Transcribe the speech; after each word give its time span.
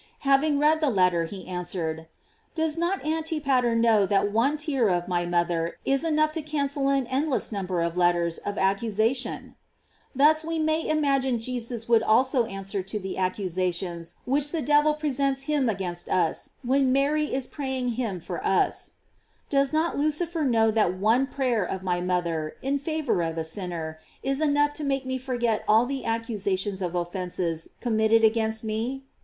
Having 0.25 0.57
read 0.57 0.81
the 0.81 0.89
letter, 0.89 1.25
he 1.25 1.47
answered: 1.47 2.07
"Does 2.55 2.75
not 2.75 3.05
Anti 3.05 3.39
pater 3.39 3.75
know 3.75 4.07
that 4.07 4.31
one 4.31 4.57
tear 4.57 4.89
of 4.89 5.07
my 5.07 5.27
mother 5.27 5.77
is 5.85 6.03
enough 6.03 6.31
to 6.31 6.41
cancel 6.41 6.89
an 6.89 7.05
endless 7.05 7.51
number 7.51 7.81
of 7.83 7.95
letters 7.97 8.39
of 8.39 8.57
ac 8.57 8.87
cusation?" 8.87 9.49
f 9.49 9.51
Thus 10.15 10.43
we 10.43 10.57
may 10.57 10.89
imagine 10.89 11.39
Jesus 11.39 11.87
would 11.87 12.01
also 12.01 12.45
answer 12.45 12.81
to 12.81 12.97
the 12.99 13.19
accusations 13.19 14.15
which 14.25 14.51
the 14.51 14.63
devil 14.63 14.95
presents 14.95 15.43
him 15.43 15.69
against 15.69 16.09
us 16.09 16.49
when 16.65 16.91
Mary 16.91 17.25
is 17.25 17.45
praying 17.45 17.89
him 17.89 18.19
for 18.19 18.43
us: 18.43 18.93
Does 19.51 19.71
not 19.71 19.99
Lucifer 19.99 20.43
know 20.43 20.71
that 20.71 20.97
one 20.97 21.27
prayer 21.27 21.63
of 21.63 21.83
my 21.83 22.01
mother, 22.01 22.55
in 22.63 22.79
favor 22.79 23.21
of 23.21 23.37
a 23.37 23.43
sinner, 23.43 23.99
is 24.23 24.41
enough 24.41 24.73
to 24.73 24.83
make 24.83 25.05
me 25.05 25.19
forget 25.19 25.63
all 25.67 25.85
the 25.85 26.05
accusations 26.05 26.81
of 26.81 26.95
offences 26.95 27.69
committed 27.81 28.23
against 28.23 28.63
me? 28.63 29.03